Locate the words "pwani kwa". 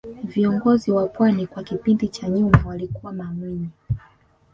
1.07-1.63